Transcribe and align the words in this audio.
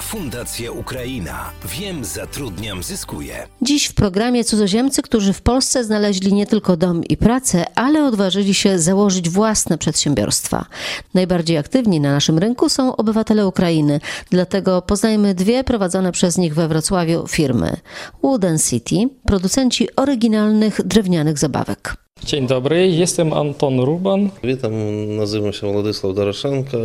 Fundacja 0.00 0.72
Ukraina. 0.72 1.50
Wiem, 1.64 2.04
zatrudniam, 2.04 2.82
zyskuję. 2.82 3.46
Dziś 3.62 3.86
w 3.86 3.94
programie 3.94 4.44
cudzoziemcy, 4.44 5.02
którzy 5.02 5.32
w 5.32 5.42
Polsce 5.42 5.84
znaleźli 5.84 6.32
nie 6.32 6.46
tylko 6.46 6.76
dom 6.76 7.04
i 7.04 7.16
pracę, 7.16 7.64
ale 7.74 8.04
odważyli 8.04 8.54
się 8.54 8.78
założyć 8.78 9.30
własne 9.30 9.78
przedsiębiorstwa. 9.78 10.66
Najbardziej 11.14 11.58
aktywni 11.58 12.00
na 12.00 12.12
naszym 12.12 12.38
rynku 12.38 12.68
są 12.68 12.96
obywatele 12.96 13.46
Ukrainy, 13.46 14.00
dlatego 14.30 14.82
poznajmy 14.82 15.34
dwie 15.34 15.64
prowadzone 15.64 16.12
przez 16.12 16.38
nich 16.38 16.54
we 16.54 16.68
Wrocławiu 16.68 17.26
firmy. 17.26 17.76
Wooden 18.22 18.58
City, 18.58 19.08
producenci 19.26 19.96
oryginalnych 19.96 20.80
drewnianych 20.84 21.38
zabawek. 21.38 21.96
Dzień 22.24 22.46
dobry, 22.46 22.88
jestem 22.88 23.32
Anton 23.32 23.80
Ruban. 23.80 24.30
Witam, 24.44 24.72
nazywam 25.16 25.52
się 25.52 25.72
Władysław 25.72 26.14
Doroszenko. 26.14 26.76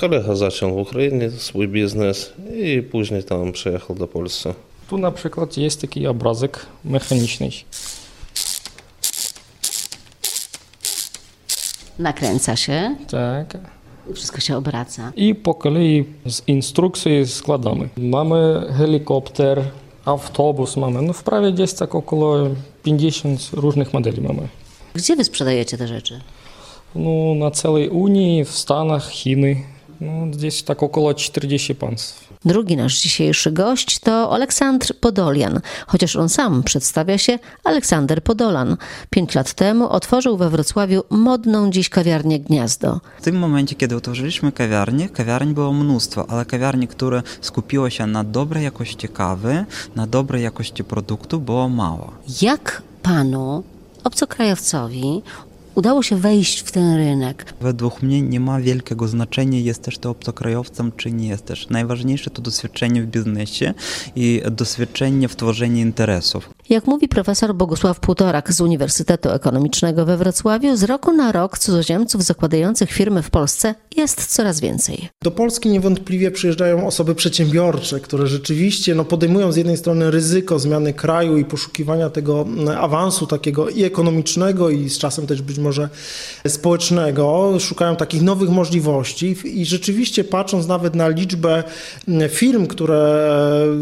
Kolega 0.00 0.34
zaczął 0.36 0.74
w 0.74 0.76
Ukrainie 0.78 1.30
swój 1.30 1.68
biznes 1.68 2.32
i 2.56 2.82
później 2.82 3.24
tam 3.24 3.52
przyjechał 3.52 3.96
do 3.96 4.06
Polski. 4.06 4.48
Tu 4.90 4.98
na 4.98 5.10
przykład 5.10 5.56
jest 5.56 5.80
taki 5.80 6.06
obrazek 6.06 6.66
mechaniczny. 6.84 7.48
Nakręca 11.98 12.56
się, 12.56 12.96
Tak. 13.10 13.58
wszystko 14.14 14.40
się 14.40 14.56
obraca. 14.56 15.12
I 15.16 15.34
po 15.34 15.54
kolei 15.54 16.04
z 16.26 16.42
instrukcji 16.48 17.26
składamy. 17.26 17.88
Mamy 17.96 18.66
helikopter, 18.78 19.62
autobus 20.04 20.76
mamy. 20.76 21.02
No 21.02 21.12
w 21.12 21.22
prawie 21.22 21.52
gdzieś 21.52 21.72
tak 21.72 21.94
około 21.94 22.36
50 22.82 23.50
różnych 23.52 23.92
modeli 23.94 24.20
mamy. 24.20 24.48
Gdzie 24.94 25.16
wy 25.16 25.24
sprzedajecie 25.24 25.78
te 25.78 25.88
rzeczy? 25.88 26.20
No 26.94 27.34
na 27.34 27.50
całej 27.50 27.88
Unii, 27.88 28.44
w 28.44 28.50
Stanach, 28.50 29.10
Chiny. 29.10 29.56
No 30.00 30.26
gdzieś 30.26 30.62
tak 30.62 30.82
około 30.82 31.14
40 31.14 31.74
państw. 31.74 32.30
Drugi 32.44 32.76
nasz 32.76 33.00
dzisiejszy 33.00 33.52
gość 33.52 33.98
to 33.98 34.32
Aleksandr 34.32 34.94
Podolian, 35.00 35.60
chociaż 35.86 36.16
on 36.16 36.28
sam 36.28 36.62
przedstawia 36.62 37.18
się 37.18 37.38
Aleksander 37.64 38.22
Podolan. 38.22 38.76
Pięć 39.10 39.34
lat 39.34 39.54
temu 39.54 39.88
otworzył 39.88 40.36
we 40.36 40.50
Wrocławiu 40.50 41.02
modną 41.10 41.70
dziś 41.70 41.88
kawiarnię 41.88 42.40
Gniazdo. 42.40 43.00
W 43.20 43.22
tym 43.22 43.38
momencie, 43.38 43.74
kiedy 43.74 43.96
otworzyliśmy 43.96 44.52
kawiarnię, 44.52 45.08
kawiarni 45.08 45.54
było 45.54 45.72
mnóstwo, 45.72 46.26
ale 46.30 46.44
kawiarni, 46.44 46.88
które 46.88 47.22
skupiło 47.40 47.90
się 47.90 48.06
na 48.06 48.24
dobrej 48.24 48.64
jakości 48.64 49.08
kawy, 49.08 49.64
na 49.96 50.06
dobrej 50.06 50.42
jakości 50.42 50.84
produktu, 50.84 51.40
było 51.40 51.68
mało. 51.68 52.12
Jak 52.42 52.82
panu, 53.02 53.62
obcokrajowcowi, 54.04 55.22
udało 55.74 56.02
się 56.02 56.16
wejść 56.16 56.60
w 56.60 56.72
ten 56.72 56.96
rynek? 56.96 57.54
Według 57.60 58.02
mnie 58.02 58.22
nie 58.22 58.40
ma 58.40 58.60
wielkiego 58.60 59.08
znaczenia, 59.08 59.58
jesteś 59.58 59.98
to 59.98 60.10
obcokrajowcem 60.10 60.92
czy 60.96 61.12
nie 61.12 61.28
jesteś. 61.28 61.68
Najważniejsze 61.70 62.30
to 62.30 62.42
doświadczenie 62.42 63.02
w 63.02 63.06
biznesie 63.06 63.74
i 64.16 64.42
doświadczenie 64.50 65.28
w 65.28 65.36
tworzeniu 65.36 65.78
interesów. 65.78 66.50
Jak 66.70 66.86
mówi 66.86 67.08
profesor 67.08 67.54
Bogusław 67.54 68.00
Półtorak 68.00 68.52
z 68.52 68.60
Uniwersytetu 68.60 69.28
Ekonomicznego 69.28 70.06
we 70.06 70.16
Wrocławiu, 70.16 70.76
z 70.76 70.82
roku 70.82 71.12
na 71.12 71.32
rok 71.32 71.58
cudzoziemców 71.58 72.24
zakładających 72.24 72.90
firmy 72.90 73.22
w 73.22 73.30
Polsce 73.30 73.74
jest 73.96 74.26
coraz 74.26 74.60
więcej. 74.60 75.08
Do 75.22 75.30
Polski 75.30 75.68
niewątpliwie 75.68 76.30
przyjeżdżają 76.30 76.86
osoby 76.86 77.14
przedsiębiorcze, 77.14 78.00
które 78.00 78.26
rzeczywiście 78.26 78.94
no, 78.94 79.04
podejmują 79.04 79.52
z 79.52 79.56
jednej 79.56 79.76
strony 79.76 80.10
ryzyko 80.10 80.58
zmiany 80.58 80.92
kraju 80.92 81.36
i 81.36 81.44
poszukiwania 81.44 82.10
tego 82.10 82.42
mm, 82.42 82.68
awansu 82.68 83.26
takiego 83.26 83.68
i 83.68 83.84
ekonomicznego, 83.84 84.70
i 84.70 84.88
z 84.88 84.98
czasem 84.98 85.26
też 85.26 85.42
być 85.42 85.58
może 85.58 85.88
społecznego, 86.48 87.54
szukają 87.60 87.96
takich 87.96 88.22
nowych 88.22 88.50
możliwości 88.50 89.36
i 89.44 89.66
rzeczywiście 89.66 90.24
patrząc 90.24 90.66
nawet 90.66 90.94
na 90.94 91.08
liczbę 91.08 91.64
mm, 92.08 92.30
firm, 92.30 92.66
które 92.66 93.30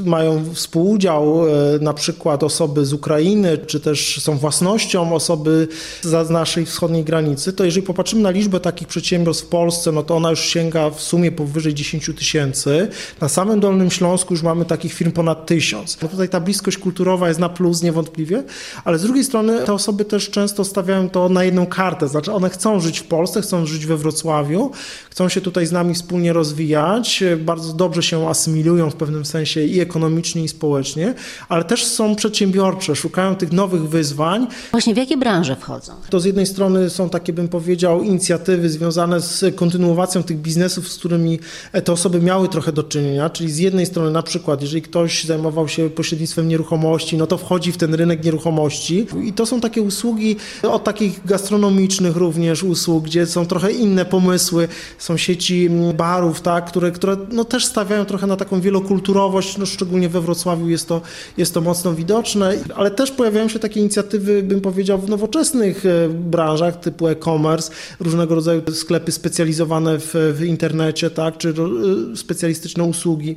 mają 0.05 0.55
współudział, 0.55 1.49
e, 1.49 1.79
na 1.81 1.95
przykład 1.95 2.43
osoby 2.43 2.78
z 2.85 2.93
Ukrainy, 2.93 3.59
czy 3.59 3.81
też 3.81 4.21
są 4.23 4.39
własnością 4.39 5.15
osoby 5.15 5.69
z 6.03 6.31
naszej 6.31 6.67
wschodniej 6.67 7.05
granicy, 7.05 7.53
to 7.53 7.65
jeżeli 7.65 7.87
popatrzymy 7.87 8.23
na 8.23 8.31
liczbę 8.31 8.61
takich 8.61 8.89
przedsiębiorstw 8.89 9.45
w 9.45 9.49
Polsce, 9.49 9.93
no 9.93 10.03
to 10.03 10.17
ona 10.17 10.31
już 10.31 10.41
sięga 10.41 10.91
w 10.91 11.01
sumie 11.01 11.33
powyżej 11.33 11.75
10 11.75 12.11
tysięcy. 12.19 12.89
Na 13.21 13.29
samym 13.29 13.61
Dolnym 13.61 13.91
Śląsku 13.91 14.35
już 14.35 14.43
mamy 14.43 14.65
takich 14.65 14.93
firm 14.93 15.13
ponad 15.13 15.47
tysiąc. 15.47 15.99
No 16.03 16.09
tutaj 16.09 16.29
ta 16.29 16.41
bliskość 16.41 16.79
kulturowa 16.79 17.29
jest 17.29 17.41
na 17.41 17.49
plus 17.49 17.83
niewątpliwie, 17.83 18.43
ale 18.85 18.99
z 18.99 19.03
drugiej 19.03 19.25
strony 19.25 19.65
te 19.65 19.73
osoby 19.73 20.05
też 20.05 20.31
często 20.31 20.65
stawiają 20.65 21.11
to 21.11 21.29
na 21.29 21.45
jedną 21.45 21.67
kartę, 21.67 22.09
znaczy 22.09 22.33
one 22.33 22.51
chcą 22.51 22.81
żyć 22.81 22.99
w 22.99 23.05
Polsce, 23.05 23.43
chcą 23.43 23.67
żyć 23.67 23.87
we 23.87 23.97
Wrocławiu, 23.97 24.71
chcą 25.11 25.29
się 25.29 25.41
tutaj 25.41 25.67
z 25.67 25.73
nami 25.73 25.95
wspólnie 25.95 26.33
rozwijać, 26.33 27.25
bardzo 27.39 27.73
dobrze 27.73 28.03
się 28.03 28.29
asymilują 28.29 28.91
w 28.91 28.95
pewnym 28.95 29.25
sensie 29.25 29.65
i 29.65 29.81
ekonomicznie, 29.81 30.45
i 30.45 30.49
społecznie, 30.49 31.15
ale 31.49 31.65
też 31.65 31.85
są 31.85 32.17
przedsiębiorcze, 32.59 32.97
szukają 32.97 33.37
tych 33.37 33.53
nowych 33.53 33.89
wyzwań. 33.89 34.47
Właśnie 34.71 34.95
w 34.95 34.97
jakie 34.97 35.17
branże 35.17 35.57
wchodzą? 35.57 35.93
To 36.11 36.21
z 36.21 36.25
jednej 36.25 36.47
strony 36.47 36.91
są 36.91 37.11
takie, 37.11 37.33
bym 37.33 37.49
powiedział, 37.49 38.03
inicjatywy 38.03 38.69
związane 38.69 39.21
z 39.21 39.57
kontynuacją 39.57 40.23
tych 40.23 40.39
biznesów, 40.39 40.89
z 40.89 40.99
którymi 40.99 41.39
te 41.85 41.93
osoby 41.93 42.21
miały 42.21 42.49
trochę 42.49 42.73
do 42.73 42.83
czynienia, 42.83 43.31
czyli 43.31 43.51
z 43.51 43.59
jednej 43.59 43.87
strony 43.87 44.11
na 44.11 44.23
przykład, 44.23 44.63
jeżeli 44.63 44.83
ktoś 44.83 45.25
zajmował 45.25 45.69
się 45.69 45.91
pośrednictwem 45.91 46.49
nieruchomości, 46.49 47.17
no 47.17 47.27
to 47.27 47.39
wchodzi 47.39 47.73
w 47.73 47.77
ten 47.77 47.95
rynek 47.95 48.25
nieruchomości. 48.25 49.07
I 49.25 49.33
to 49.33 49.47
są 49.47 49.61
takie 49.61 49.83
usługi 49.83 50.37
od 50.63 50.85
takich 50.85 51.27
gastronomicznych 51.27 52.17
również 52.17 52.63
usług, 52.63 53.05
gdzie 53.05 53.27
są 53.27 53.47
trochę 53.47 53.73
inne 53.73 54.05
pomysły, 54.05 54.69
są 54.99 55.17
sieci 55.17 55.71
barów, 55.95 56.41
tak, 56.41 56.67
które, 56.67 56.91
które 56.91 57.17
no 57.33 57.45
też 57.45 57.65
stawiają 57.65 58.05
trochę 58.05 58.27
na 58.27 58.37
taką 58.37 58.61
wielokulturowość, 58.61 59.59
no 59.59 59.67
szczególnie 59.67 60.09
we 60.09 60.21
Wrocławiu 60.21 60.69
jest 60.69 60.89
to, 60.89 61.01
jest 61.37 61.55
to 61.55 61.61
mocno 61.61 61.95
widoczne, 61.95 62.48
ale 62.77 62.91
też 62.91 63.11
pojawiają 63.11 63.49
się 63.49 63.59
takie 63.59 63.81
inicjatywy, 63.81 64.43
bym 64.43 64.61
powiedział, 64.61 64.99
w 64.99 65.09
nowoczesnych 65.09 65.87
e, 65.87 66.09
branżach 66.09 66.81
typu 66.81 67.09
e-commerce, 67.09 67.73
różnego 68.01 68.35
rodzaju 68.35 68.63
sklepy 68.73 69.13
specjalizowane 69.13 69.99
w, 69.99 70.15
w 70.35 70.45
internecie, 70.45 71.11
tak, 71.11 71.39
czy 71.39 71.49
e, 71.49 72.17
specjalistyczne 72.17 72.85
usługi 72.85 73.37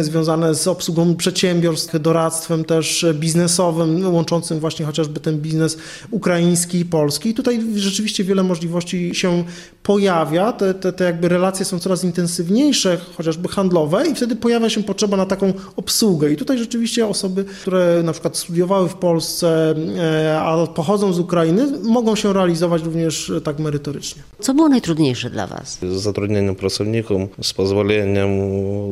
związane 0.00 0.54
z 0.54 0.68
obsługą 0.68 1.16
przedsiębiorstw, 1.16 2.00
doradztwem 2.00 2.64
też 2.64 3.06
biznesowym, 3.14 4.14
łączącym 4.14 4.60
właśnie 4.60 4.86
chociażby 4.86 5.20
ten 5.20 5.38
biznes 5.38 5.78
ukraiński 6.10 6.78
i 6.78 6.84
polski. 6.84 7.28
I 7.28 7.34
tutaj 7.34 7.60
rzeczywiście 7.74 8.24
wiele 8.24 8.42
możliwości 8.42 9.14
się 9.14 9.44
pojawia, 9.82 10.52
te, 10.52 10.74
te, 10.74 10.92
te 10.92 11.04
jakby 11.04 11.28
relacje 11.28 11.64
są 11.64 11.78
coraz 11.78 12.04
intensywniejsze, 12.04 12.98
chociażby 13.16 13.48
handlowe 13.48 14.08
i 14.08 14.14
wtedy 14.14 14.36
pojawia 14.36 14.70
się 14.70 14.82
potrzeba 14.82 15.16
na 15.16 15.26
taką 15.26 15.52
obsługę. 15.76 16.32
I 16.32 16.36
tutaj 16.36 16.58
rzeczywiście 16.58 17.06
osoby, 17.06 17.44
które 17.44 18.02
na 18.02 18.12
przykład 18.12 18.37
studiowały 18.38 18.88
w 18.88 18.94
Polsce, 18.94 19.74
e, 19.98 20.40
a 20.40 20.66
pochodzą 20.66 21.12
z 21.12 21.18
Ukrainy, 21.18 21.66
mogą 21.82 22.16
się 22.16 22.32
realizować 22.32 22.82
również 22.82 23.32
tak 23.44 23.58
merytorycznie. 23.58 24.22
Co 24.40 24.54
było 24.54 24.68
najtrudniejsze 24.68 25.30
dla 25.30 25.46
Was? 25.46 25.78
Z 25.82 26.02
zatrudnieniem 26.02 26.54
pracowników, 26.54 27.20
z 27.42 27.52
pozwoleniem 27.52 28.30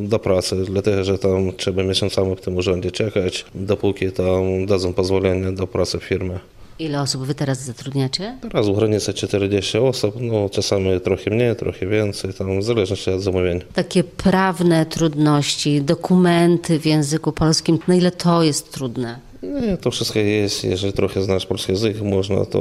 do 0.08 0.18
pracy, 0.18 0.56
dlatego 0.64 1.04
że 1.04 1.18
tam 1.18 1.52
trzeba 1.56 1.82
miesiącami 1.82 2.36
w 2.36 2.40
tym 2.40 2.56
urzędzie 2.56 2.90
czekać, 2.90 3.44
dopóki 3.54 4.12
tam 4.12 4.66
dadzą 4.66 4.92
pozwolenie 4.92 5.52
do 5.52 5.66
pracy 5.66 5.98
w 5.98 6.04
firmie. 6.04 6.38
Ile 6.78 7.00
osób 7.00 7.22
Wy 7.22 7.34
teraz 7.34 7.62
zatrudniacie? 7.62 8.38
Teraz 8.42 8.68
w 8.68 8.76
granicy 8.76 9.14
40 9.14 9.78
osób, 9.78 10.14
no 10.20 10.48
czasami 10.48 11.00
trochę 11.00 11.30
mniej, 11.30 11.56
trochę 11.56 11.86
więcej, 11.86 12.34
tam 12.34 12.60
w 12.60 12.62
zależności 12.62 13.10
od 13.10 13.22
zamówień. 13.22 13.60
Takie 13.74 14.04
prawne 14.04 14.86
trudności, 14.86 15.82
dokumenty 15.82 16.80
w 16.80 16.86
języku 16.86 17.32
polskim, 17.32 17.78
na 17.88 17.94
ile 17.94 18.10
to 18.10 18.42
jest 18.42 18.72
trudne? 18.72 19.18
Nie, 19.46 19.76
to 19.76 19.90
wszystko 19.90 20.18
jest, 20.18 20.64
jeżeli 20.64 20.92
trochę 20.92 21.22
znasz 21.22 21.46
polski 21.46 21.72
język, 21.72 22.02
można 22.02 22.44
to 22.44 22.60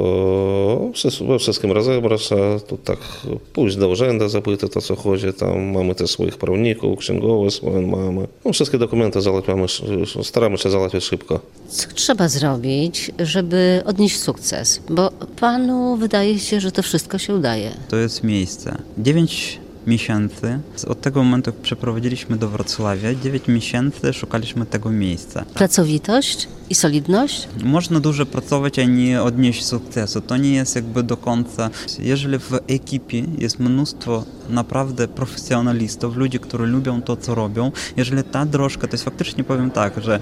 we 1.28 1.38
wszystkim 1.38 1.72
rozebrać, 1.72 2.32
a 2.32 2.60
tu 2.60 2.76
tak 2.76 2.98
pójść 3.52 3.76
do 3.76 3.88
urzędu, 3.88 4.28
zapytać 4.28 4.76
o 4.76 4.80
co 4.80 4.96
chodzi, 4.96 5.32
tam 5.32 5.64
mamy 5.64 5.94
też 5.94 6.10
swoich 6.10 6.36
prawników, 6.36 6.98
księgowych 6.98 7.52
swoją 7.52 7.86
mamy. 7.86 8.26
No, 8.44 8.52
wszystkie 8.52 8.78
dokumenty 8.78 9.20
załatwiamy, 9.20 9.66
staramy 10.22 10.58
się 10.58 10.70
załatwić 10.70 11.04
szybko. 11.04 11.40
Co 11.68 11.88
trzeba 11.94 12.28
zrobić, 12.28 13.10
żeby 13.18 13.82
odnieść 13.84 14.18
sukces? 14.18 14.80
Bo 14.90 15.10
panu 15.40 15.96
wydaje 15.96 16.38
się, 16.38 16.60
że 16.60 16.72
to 16.72 16.82
wszystko 16.82 17.18
się 17.18 17.34
udaje. 17.34 17.70
To 17.88 17.96
jest 17.96 18.24
miejsce. 18.24 18.78
9 18.98 19.60
miesięcy. 19.86 20.58
Od 20.86 21.00
tego 21.00 21.22
momentu, 21.22 21.50
jak 21.50 21.60
przeprowadziliśmy 21.60 22.36
do 22.36 22.48
Wrocławia, 22.48 23.14
9 23.14 23.48
miesięcy 23.48 24.12
szukaliśmy 24.12 24.66
tego 24.66 24.90
miejsca. 24.90 25.44
Pracowitość 25.54 26.48
i 26.70 26.74
solidność? 26.74 27.48
Można 27.64 28.00
dużo 28.00 28.26
pracować, 28.26 28.78
a 28.78 28.84
nie 28.84 29.22
odnieść 29.22 29.64
sukcesu. 29.64 30.20
To 30.20 30.36
nie 30.36 30.54
jest 30.54 30.76
jakby 30.76 31.02
do 31.02 31.16
końca. 31.16 31.70
Jeżeli 31.98 32.38
w 32.38 32.58
ekipie 32.66 33.24
jest 33.38 33.58
mnóstwo 33.58 34.24
naprawdę 34.50 35.08
profesjonalistów, 35.08 36.16
ludzi, 36.16 36.38
którzy 36.38 36.66
lubią 36.66 37.02
to, 37.02 37.16
co 37.16 37.34
robią, 37.34 37.72
jeżeli 37.96 38.22
ta 38.24 38.46
drożka, 38.46 38.86
to 38.86 38.94
jest 38.94 39.04
faktycznie 39.04 39.44
powiem 39.44 39.70
tak, 39.70 40.02
że 40.02 40.20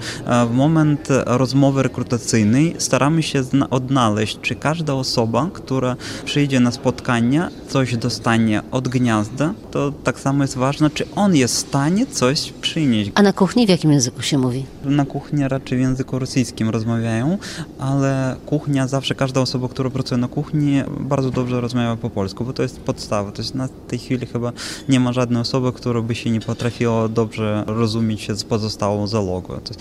w 0.49 0.53
moment 0.53 1.07
rozmowy 1.25 1.83
rekrutacyjnej 1.83 2.75
staramy 2.77 3.23
się 3.23 3.43
odnaleźć, 3.69 4.39
czy 4.41 4.55
każda 4.55 4.93
osoba, 4.93 5.49
która 5.53 5.95
przyjdzie 6.25 6.59
na 6.59 6.71
spotkanie, 6.71 7.49
coś 7.69 7.97
dostanie 7.97 8.61
od 8.71 8.87
gniazda, 8.87 9.53
to 9.71 9.93
tak 10.03 10.19
samo 10.19 10.43
jest 10.43 10.55
ważne, 10.57 10.89
czy 10.89 11.07
on 11.15 11.35
jest 11.35 11.55
w 11.55 11.57
stanie 11.57 12.05
coś 12.05 12.53
przynieść. 12.61 13.11
A 13.15 13.21
na 13.21 13.33
kuchni 13.33 13.65
w 13.65 13.69
jakim 13.69 13.91
języku 13.91 14.21
się 14.21 14.37
mówi? 14.37 14.65
Na 14.83 15.05
kuchni 15.05 15.47
raczej 15.47 15.77
w 15.77 15.81
języku 15.81 16.19
rosyjskim 16.19 16.69
rozmawiają, 16.69 17.37
ale 17.79 18.35
kuchnia, 18.45 18.87
zawsze 18.87 19.15
każda 19.15 19.41
osoba, 19.41 19.67
która 19.67 19.89
pracuje 19.89 20.21
na 20.21 20.27
kuchni, 20.27 20.83
bardzo 20.99 21.31
dobrze 21.31 21.61
rozmawia 21.61 21.95
po 21.95 22.09
polsku, 22.09 22.45
bo 22.45 22.53
to 22.53 22.63
jest 22.63 22.79
podstawa. 22.79 23.31
To 23.31 23.41
jest 23.41 23.55
na 23.55 23.67
tej 23.87 23.99
chwili 23.99 24.25
chyba 24.25 24.51
nie 24.89 24.99
ma 24.99 25.13
żadnej 25.13 25.41
osoby, 25.41 25.73
która 25.73 26.01
by 26.01 26.15
się 26.15 26.29
nie 26.29 26.41
potrafiła 26.41 27.07
dobrze 27.07 27.63
rozumieć 27.67 28.21
się 28.21 28.35
z 28.35 28.43
pozostałą 28.43 29.07
jest, 29.07 29.77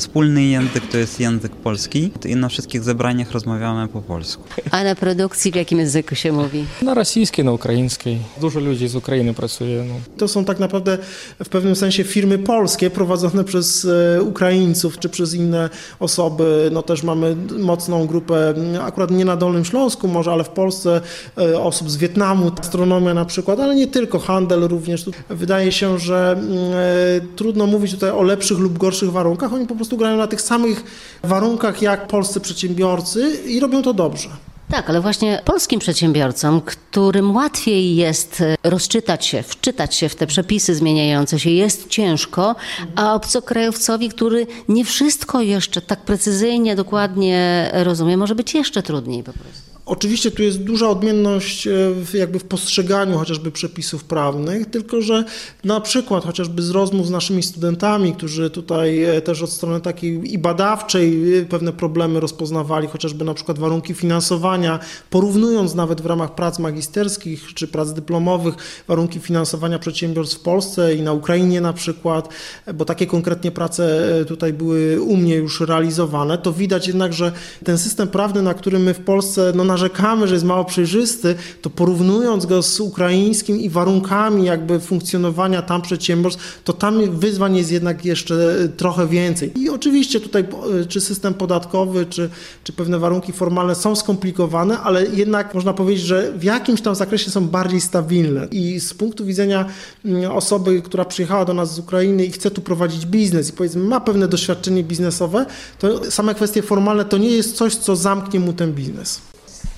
wspólny 0.00 0.44
język 0.44 0.86
to 0.86 0.98
jest 0.98 1.20
język 1.20 1.52
polski 1.52 2.10
i 2.24 2.36
na 2.36 2.48
wszystkich 2.48 2.82
zebraniach 2.82 3.32
rozmawiamy 3.32 3.88
po 3.88 4.02
polsku. 4.02 4.42
A 4.70 4.84
na 4.84 4.94
produkcji 4.94 5.52
w 5.52 5.54
jakim 5.54 5.78
języku 5.78 6.14
się 6.14 6.32
mówi? 6.32 6.64
Na 6.82 6.94
rosyjskiej, 6.94 7.44
na 7.44 7.52
ukraińskiej. 7.52 8.18
Dużo 8.40 8.60
ludzi 8.60 8.88
z 8.88 8.96
Ukrainy 8.96 9.07
pracuje. 9.34 9.84
No. 9.88 9.94
To 10.16 10.28
są 10.28 10.44
tak 10.44 10.58
naprawdę 10.58 10.98
w 11.44 11.48
pewnym 11.48 11.76
sensie 11.76 12.04
firmy 12.04 12.38
polskie 12.38 12.90
prowadzone 12.90 13.44
przez 13.50 13.84
e, 14.16 14.22
Ukraińców 14.22 14.98
czy 14.98 15.08
przez 15.08 15.34
inne 15.34 15.70
osoby. 16.00 16.70
No 16.72 16.82
też 16.82 17.02
mamy 17.02 17.36
mocną 17.58 18.06
grupę, 18.06 18.54
akurat 18.80 19.10
nie 19.10 19.24
na 19.24 19.36
Dolnym 19.36 19.64
Śląsku 19.64 20.08
może, 20.08 20.32
ale 20.32 20.44
w 20.44 20.48
Polsce 20.48 21.00
e, 21.38 21.60
osób 21.60 21.90
z 21.90 21.96
Wietnamu, 21.96 22.50
astronomia 22.60 23.14
na 23.14 23.24
przykład, 23.24 23.60
ale 23.60 23.74
nie 23.74 23.86
tylko, 23.86 24.18
handel 24.18 24.60
również. 24.60 25.04
Wydaje 25.28 25.72
się, 25.72 25.98
że 25.98 26.40
e, 26.74 27.36
trudno 27.36 27.66
mówić 27.66 27.92
tutaj 27.92 28.10
o 28.10 28.22
lepszych 28.22 28.58
lub 28.58 28.78
gorszych 28.78 29.12
warunkach. 29.12 29.52
Oni 29.52 29.66
po 29.66 29.74
prostu 29.74 29.96
grają 29.96 30.16
na 30.16 30.26
tych 30.26 30.40
samych 30.40 30.84
warunkach 31.22 31.82
jak 31.82 32.06
polscy 32.06 32.40
przedsiębiorcy 32.40 33.30
i 33.46 33.60
robią 33.60 33.82
to 33.82 33.94
dobrze. 33.94 34.28
Tak, 34.70 34.90
ale 34.90 35.00
właśnie 35.00 35.42
polskim 35.44 35.80
przedsiębiorcom, 35.80 36.60
którym 36.60 37.36
łatwiej 37.36 37.96
jest 37.96 38.40
e, 38.40 38.56
rozczytać 38.64 39.26
się, 39.26 39.42
wczytać 39.42 39.94
się 39.94 40.08
w 40.08 40.14
te 40.14 40.26
przepisy 40.26 40.74
zmieniające 40.74 41.38
się, 41.38 41.50
jest 41.50 41.88
ciężko, 41.88 42.54
a 42.96 43.14
obcokrajowcowi, 43.14 44.08
który 44.08 44.46
nie 44.68 44.84
wszystko 44.84 45.40
jeszcze 45.40 45.80
tak 45.80 46.00
precyzyjnie, 46.00 46.76
dokładnie 46.76 47.70
rozumie, 47.72 48.16
może 48.16 48.34
być 48.34 48.54
jeszcze 48.54 48.82
trudniej 48.82 49.22
po 49.22 49.32
prostu. 49.32 49.67
Oczywiście 49.88 50.30
tu 50.30 50.42
jest 50.42 50.62
duża 50.62 50.88
odmienność 50.88 51.66
e, 51.66 51.70
w, 51.94 52.14
jakby 52.14 52.38
w 52.38 52.44
postrzeganiu 52.44 53.18
chociażby 53.18 53.50
przepisów 53.50 54.04
prawnych, 54.04 54.70
tylko 54.70 55.02
że 55.02 55.24
na 55.64 55.80
przykład 55.80 56.24
chociażby 56.24 56.62
z 56.62 56.70
rozmów 56.70 57.06
z 57.06 57.10
naszymi 57.10 57.42
studentami, 57.42 58.12
którzy 58.12 58.50
tutaj 58.50 59.04
e, 59.04 59.20
też 59.20 59.42
od 59.42 59.50
strony 59.50 59.80
takiej 59.80 60.32
i 60.32 60.38
badawczej 60.38 61.38
e, 61.38 61.44
pewne 61.44 61.72
problemy 61.72 62.20
rozpoznawali, 62.20 62.88
chociażby 62.88 63.24
na 63.24 63.34
przykład 63.34 63.58
warunki 63.58 63.94
finansowania, 63.94 64.78
porównując 65.10 65.74
nawet 65.74 66.00
w 66.00 66.06
ramach 66.06 66.34
prac 66.34 66.58
magisterskich 66.58 67.54
czy 67.54 67.68
prac 67.68 67.92
dyplomowych 67.92 68.54
warunki 68.88 69.20
finansowania 69.20 69.78
przedsiębiorstw 69.78 70.36
w 70.38 70.40
Polsce 70.40 70.94
i 70.94 71.02
na 71.02 71.12
Ukrainie 71.12 71.60
na 71.60 71.72
przykład, 71.72 72.28
bo 72.74 72.84
takie 72.84 73.06
konkretnie 73.06 73.50
prace 73.50 74.08
tutaj 74.26 74.52
były 74.52 75.00
u 75.00 75.16
mnie 75.16 75.34
już 75.34 75.60
realizowane, 75.60 76.38
to 76.38 76.52
widać 76.52 76.88
jednak, 76.88 77.12
że 77.12 77.32
ten 77.64 77.78
system 77.78 78.08
prawny, 78.08 78.42
na 78.42 78.54
który 78.54 78.78
my 78.78 78.94
w 78.94 79.00
Polsce 79.00 79.52
no, 79.54 79.77
narzekamy, 79.78 80.28
że 80.28 80.34
jest 80.34 80.44
mało 80.44 80.64
przejrzysty, 80.64 81.34
to 81.62 81.70
porównując 81.70 82.46
go 82.46 82.62
z 82.62 82.80
ukraińskim 82.80 83.60
i 83.60 83.70
warunkami 83.70 84.44
jakby 84.44 84.80
funkcjonowania 84.80 85.62
tam 85.62 85.82
przedsiębiorstw, 85.82 86.62
to 86.64 86.72
tam 86.72 87.18
wyzwań 87.18 87.56
jest 87.56 87.72
jednak 87.72 88.04
jeszcze 88.04 88.34
e, 88.64 88.68
trochę 88.68 89.06
więcej. 89.06 89.52
I 89.58 89.70
oczywiście 89.70 90.20
tutaj 90.20 90.44
e, 90.82 90.84
czy 90.84 91.00
system 91.00 91.34
podatkowy, 91.34 92.06
czy, 92.06 92.30
czy 92.64 92.72
pewne 92.72 92.98
warunki 92.98 93.32
formalne 93.32 93.74
są 93.74 93.96
skomplikowane, 93.96 94.80
ale 94.80 95.06
jednak 95.06 95.54
można 95.54 95.72
powiedzieć, 95.72 96.04
że 96.04 96.32
w 96.32 96.44
jakimś 96.44 96.80
tam 96.80 96.94
zakresie 96.94 97.30
są 97.30 97.48
bardziej 97.48 97.80
stabilne. 97.80 98.48
I 98.50 98.80
z 98.80 98.94
punktu 98.94 99.24
widzenia 99.24 99.64
mm, 100.04 100.30
osoby, 100.30 100.82
która 100.82 101.04
przyjechała 101.04 101.44
do 101.44 101.54
nas 101.54 101.74
z 101.74 101.78
Ukrainy 101.78 102.24
i 102.24 102.30
chce 102.30 102.50
tu 102.50 102.60
prowadzić 102.60 103.06
biznes 103.06 103.48
i 103.48 103.52
powiedzmy 103.52 103.84
ma 103.84 104.00
pewne 104.00 104.28
doświadczenie 104.28 104.84
biznesowe, 104.84 105.46
to 105.78 106.10
same 106.10 106.34
kwestie 106.34 106.62
formalne 106.62 107.04
to 107.04 107.18
nie 107.18 107.30
jest 107.30 107.56
coś, 107.56 107.76
co 107.76 107.96
zamknie 107.96 108.40
mu 108.40 108.52
ten 108.52 108.72
biznes. 108.72 109.20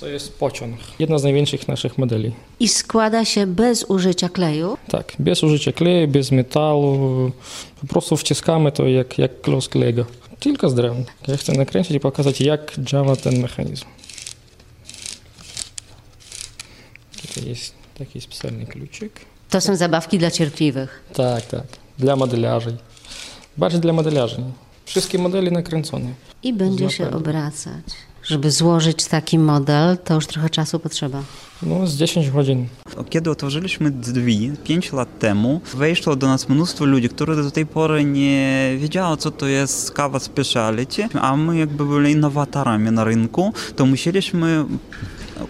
To 0.00 0.06
jest 0.06 0.38
pociąg. 0.38 0.76
Jedna 0.98 1.18
z 1.18 1.22
największych 1.22 1.68
naszych 1.68 1.98
modeli. 1.98 2.32
I 2.60 2.68
składa 2.68 3.24
się 3.24 3.46
bez 3.46 3.84
użycia 3.84 4.28
kleju. 4.28 4.76
Tak, 4.88 5.12
bez 5.18 5.42
użycia 5.42 5.72
kleju, 5.72 6.08
bez 6.08 6.30
metalu. 6.30 7.32
Po 7.80 7.86
prostu 7.86 8.16
wciskamy 8.16 8.72
to 8.72 8.88
jak, 8.88 9.18
jak 9.18 9.40
klosk 9.40 9.74
Lego. 9.74 10.04
Tylko 10.38 10.70
z 10.70 10.74
drewna. 10.74 11.04
Ja 11.28 11.36
chcę 11.36 11.52
nakręcić 11.52 11.96
i 11.96 12.00
pokazać, 12.00 12.40
jak 12.40 12.74
działa 12.78 13.16
ten 13.16 13.40
mechanizm. 13.40 13.84
Tutaj 17.22 17.48
jest 17.48 17.74
taki 17.98 18.20
specjalny 18.20 18.66
kluczyk. 18.66 19.20
To 19.50 19.60
są 19.60 19.76
zabawki 19.76 20.18
dla 20.18 20.30
cierpliwych. 20.30 21.04
Tak, 21.12 21.46
tak. 21.46 21.66
Dla 21.98 22.16
modelarzy. 22.16 22.76
Bardziej 23.56 23.80
dla 23.80 23.92
modelarzy. 23.92 24.42
Wszystkie 24.84 25.18
modele 25.18 25.50
nakręcone. 25.50 26.14
I 26.42 26.52
będzie 26.52 26.90
się 26.90 27.10
obracać. 27.10 27.84
Żeby 28.30 28.50
złożyć 28.50 29.04
taki 29.04 29.38
model, 29.38 29.98
to 30.04 30.14
już 30.14 30.26
trochę 30.26 30.50
czasu 30.50 30.78
potrzeba. 30.78 31.22
No, 31.62 31.86
z 31.86 31.96
10 31.96 32.30
godzin. 32.30 32.66
Kiedy 33.10 33.30
otworzyliśmy 33.30 33.90
drzwi 33.90 34.52
5 34.64 34.92
lat 34.92 35.18
temu, 35.18 35.60
weszło 35.74 36.16
do 36.16 36.26
nas 36.28 36.48
mnóstwo 36.48 36.84
ludzi, 36.84 37.08
które 37.08 37.36
do 37.36 37.50
tej 37.50 37.66
pory 37.66 38.04
nie 38.04 38.76
wiedziało, 38.78 39.16
co 39.16 39.30
to 39.30 39.46
jest 39.46 39.90
kawa 39.90 40.18
speciality, 40.18 41.08
a 41.20 41.36
my 41.36 41.58
jakby 41.58 41.86
byli 41.86 42.12
innowatorami 42.12 42.90
na 42.90 43.04
rynku, 43.04 43.52
to 43.76 43.86
musieliśmy 43.86 44.64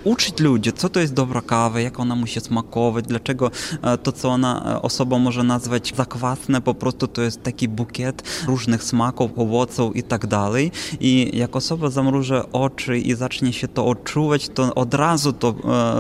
uczyć 0.05 0.41
ludzi, 0.41 0.73
co 0.73 0.89
to 0.89 1.01
jest 1.01 1.15
dobra 1.15 1.41
kawa, 1.41 1.81
jak 1.81 2.01
ona 2.01 2.15
musi 2.15 2.41
smakować, 2.41 3.05
dlaczego 3.05 3.51
e, 3.83 3.99
to, 3.99 4.13
co 4.13 4.29
ona 4.29 4.75
e, 4.75 4.83
osoba 4.83 5.19
może 5.19 5.43
nazwać 5.45 5.93
zakwasne, 5.97 6.61
po 6.61 6.75
prostu 6.75 7.07
to 7.07 7.23
jest 7.23 7.43
taki 7.43 7.69
bukiet 7.69 8.23
różnych 8.47 8.85
smaków, 8.85 9.31
owoców 9.37 9.97
i 9.97 10.03
tak 10.03 10.27
dalej. 10.27 10.73
I 11.01 11.31
jak 11.35 11.57
osoba 11.57 11.91
zamruży 11.91 12.43
oczy 12.53 12.99
i 12.99 13.15
zacznie 13.15 13.53
się 13.53 13.69
to 13.69 13.87
odczuwać, 13.87 14.49
to 14.49 14.75
od 14.75 14.95
razu 14.95 15.33
to 15.33 15.55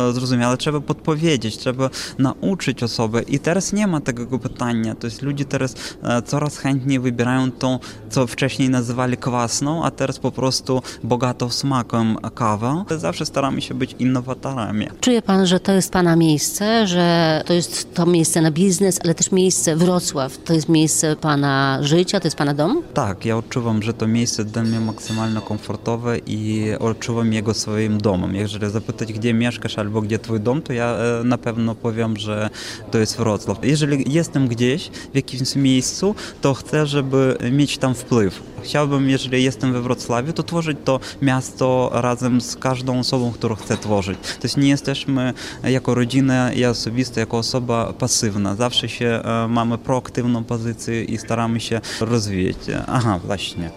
e, 0.09 0.13
zrozumie, 0.13 0.47
trzeba 0.59 0.81
podpowiedzieć, 0.81 1.59
trzeba 1.59 1.91
nauczyć 2.19 2.83
osobę. 2.83 3.23
I 3.23 3.39
teraz 3.39 3.73
nie 3.73 3.87
ma 3.87 4.01
takiego 4.01 4.39
pytania, 4.39 4.95
to 4.95 5.07
jest 5.07 5.23
ludzie 5.23 5.45
teraz 5.45 5.75
e, 6.03 6.23
coraz 6.23 6.59
chętniej 6.59 7.01
wybierają 7.01 7.53
tą, 7.53 7.79
co 8.11 8.27
wcześniej 8.27 8.71
nazywali 8.71 9.17
kwasną, 9.17 9.85
a 9.85 9.91
teraz 9.91 10.19
po 10.19 10.33
prostu 10.33 10.83
bogatą 11.05 11.51
smakiem 11.51 12.17
kawę. 12.35 12.85
Zawsze 12.97 13.27
staramy 13.27 13.63
się 13.63 13.75
być 13.81 13.95
innowatorami. 13.99 14.87
Czuje 15.01 15.23
pan, 15.23 15.47
że 15.47 15.61
to 15.61 15.73
jest 15.73 15.93
pana 15.93 16.17
miejsce, 16.17 16.87
że 16.87 17.43
to 17.47 17.53
jest 17.53 17.95
to 17.95 18.07
miejsce 18.07 18.41
na 18.41 18.51
biznes, 18.51 19.01
ale 19.05 19.15
też 19.15 19.33
miejsce 19.33 19.77
Wrocław, 19.77 20.39
to 20.39 20.55
jest 20.55 20.69
miejsce 20.69 21.17
pana 21.17 21.79
życia, 21.83 22.21
to 22.21 22.27
jest 22.27 22.37
pana 22.37 22.55
dom? 22.55 22.83
Tak, 22.95 23.25
ja 23.25 23.37
odczuwam, 23.37 23.83
że 23.83 23.93
to 23.95 24.07
miejsce 24.07 24.45
dla 24.45 24.63
mnie 24.63 24.81
maksymalnie 24.81 25.41
komfortowe 25.41 26.19
i 26.27 26.71
odczuwam 26.81 27.33
jego 27.33 27.55
swoim 27.55 27.99
domem. 27.99 28.35
Jeżeli 28.35 28.71
zapytać, 28.71 29.13
gdzie 29.13 29.35
mieszkasz 29.35 29.79
albo 29.79 30.03
gdzie 30.03 30.19
twój 30.19 30.41
dom, 30.41 30.63
to 30.63 30.73
ja 30.73 30.97
e, 31.21 31.25
na 31.25 31.39
pewno 31.39 31.75
powiem, 31.75 32.17
że 32.17 32.51
to 32.91 32.99
jest 32.99 33.17
Wrocław. 33.17 33.59
Jeżeli 33.63 34.13
jestem 34.13 34.49
gdzieś, 34.49 34.91
w 35.13 35.15
jakimś 35.17 35.57
miejscu, 35.57 36.15
to 36.41 36.55
chcę, 36.55 36.87
żeby 36.87 37.39
mieć 37.53 37.79
tam 37.79 37.95
wpływ. 37.95 38.43
Chciałbym, 38.63 39.11
jeżeli 39.11 39.45
jestem 39.45 39.73
we 39.73 39.83
Wrocławiu, 39.83 40.33
to 40.33 40.43
tworzyć 40.43 40.79
to 40.85 41.01
miasto 41.23 41.91
razem 41.93 42.41
z 42.41 42.57
każdą 42.57 42.99
osobą, 42.99 43.33
którą 43.33 43.55
chcę 43.55 43.77
tworzyć. 43.77 44.19
To 44.21 44.43
jest 44.43 44.57
nie 44.57 44.69
jesteśmy 44.69 45.35
jako 45.65 45.95
rodzina, 45.95 46.53
ja 46.53 46.71
osobisto, 46.71 47.21
jako 47.21 47.39
osoba 47.39 47.93
pasywna. 47.93 48.55
Zawsze 48.55 48.89
się 48.89 49.07
e, 49.07 49.49
mamy 49.49 49.79
proaktywną 49.79 50.45
pozycję 50.45 51.05
i 51.05 51.19
staramy 51.19 51.61
się 51.61 51.81
rozwijać. 52.01 52.57
Aha, 52.87 53.21
właśnie. 53.25 53.71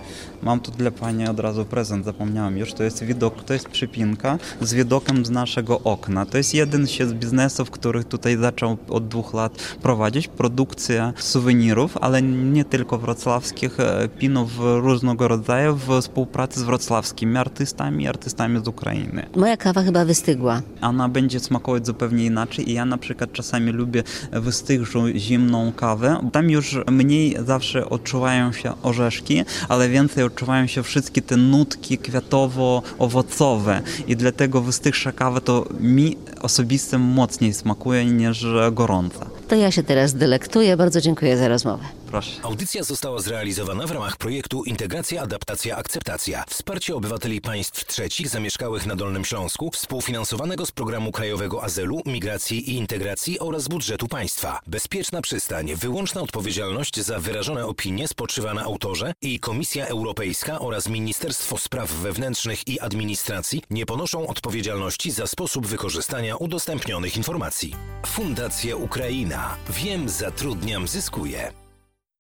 Mam 0.44 0.60
tu 0.60 0.72
dla 0.72 0.92
Pani 0.92 1.28
od 1.28 1.40
razu 1.40 1.66
prezent, 1.66 2.06
zapomniałem 2.06 2.58
już. 2.58 2.74
To 2.74 2.84
jest 2.84 3.04
widok, 3.04 3.44
to 3.44 3.54
jest 3.54 3.70
przypinka 3.70 4.38
z 4.62 4.74
widokiem 4.74 5.26
z 5.26 5.30
naszego 5.30 5.80
okna. 5.80 6.26
To 6.26 6.38
jest 6.38 6.54
jeden 6.54 6.88
z 6.88 7.14
biznesów, 7.14 7.72
których 7.72 8.06
tutaj 8.06 8.38
zaczął 8.38 8.78
od 8.90 9.08
dwóch 9.08 9.34
lat 9.34 9.78
prowadzić. 9.82 10.28
Produkcja 10.28 11.14
suwenirów, 11.18 11.98
ale 12.02 12.22
nie 12.22 12.66
tylko 12.66 12.98
wrocławskich, 12.98 13.80
e, 13.80 14.10
pinów 14.20 14.60
różnego 14.80 15.28
rodzaju 15.28 15.76
w 15.76 16.02
współpracy 16.02 16.60
z 16.60 16.64
wrocławskimi 16.64 17.38
artystami 17.38 18.04
i 18.04 18.08
artystami 18.08 18.64
z 18.64 18.68
Ukrainy. 18.68 19.26
Moja 19.36 19.58
kawa 19.58 19.84
chyba 19.84 20.06
wystygła. 20.06 20.62
Ona 20.82 21.10
będzie 21.10 21.40
smakować 21.40 21.86
zupełnie 21.86 22.26
inaczej 22.26 22.70
i 22.70 22.74
ja 22.74 22.86
na 22.86 22.98
przykład 22.98 23.32
czasami 23.32 23.72
lubię 23.72 24.04
wystychłą 24.32 25.08
zimną 25.16 25.72
kawę. 25.72 26.30
Tam 26.32 26.50
już 26.50 26.78
mniej 26.92 27.38
zawsze 27.46 27.90
odczuwają 27.90 28.52
się 28.52 28.74
orzeszki, 28.84 29.44
ale 29.70 29.90
więcej 29.90 30.24
odczuwają 30.24 30.68
się 30.68 30.84
wszystkie 30.84 31.22
te 31.22 31.38
nutki 31.38 31.98
kwiatowo-owocowe 31.98 33.82
i 34.08 34.16
dlatego 34.16 34.62
wystychsza 34.62 35.12
kawa 35.12 35.42
to 35.42 35.66
mi 35.80 36.18
osobiście 36.42 36.98
mocniej 36.98 37.54
smakuje 37.54 38.06
niż 38.06 38.46
gorąca. 38.72 39.26
To 39.48 39.56
ja 39.56 39.72
się 39.72 39.84
teraz 39.84 40.14
delektuję. 40.14 40.78
Bardzo 40.78 41.02
dziękuję 41.02 41.38
za 41.38 41.48
rozmowę. 41.48 42.03
Proszę. 42.14 42.32
Audycja 42.44 42.84
została 42.84 43.22
zrealizowana 43.22 43.88
w 43.88 43.92
ramach 43.92 44.18
projektu 44.18 44.64
Integracja, 44.64 45.22
Adaptacja, 45.22 45.78
Akceptacja. 45.78 46.44
Wsparcie 46.50 46.96
obywateli 46.96 47.42
państw 47.42 47.86
trzecich 47.86 48.30
zamieszkałych 48.30 48.86
na 48.86 48.96
Dolnym 48.96 49.26
Śląsku, 49.26 49.72
współfinansowanego 49.72 50.66
z 50.66 50.72
Programu 50.72 51.12
Krajowego 51.12 51.64
Azylu, 51.64 52.02
Migracji 52.06 52.70
i 52.70 52.76
Integracji 52.76 53.40
oraz 53.40 53.68
budżetu 53.68 54.08
państwa. 54.08 54.60
Bezpieczna 54.68 55.22
przystań, 55.22 55.76
wyłączna 55.76 56.22
odpowiedzialność 56.22 57.00
za 57.00 57.20
wyrażone 57.20 57.66
opinie 57.66 58.08
spoczywa 58.08 58.54
na 58.54 58.64
autorze 58.64 59.14
i 59.22 59.40
Komisja 59.40 59.88
Europejska 59.88 60.60
oraz 60.60 60.90
Ministerstwo 60.90 61.58
Spraw 61.58 61.92
Wewnętrznych 61.92 62.68
i 62.68 62.80
Administracji 62.80 63.64
nie 63.70 63.86
ponoszą 63.86 64.28
odpowiedzialności 64.28 65.12
za 65.12 65.28
sposób 65.28 65.68
wykorzystania 65.68 66.36
udostępnionych 66.36 67.18
informacji. 67.18 67.76
Fundacja 68.06 68.76
Ukraina. 68.76 69.56
Wiem, 69.70 70.10
zatrudniam, 70.10 70.88
zyskuję. 70.88 71.63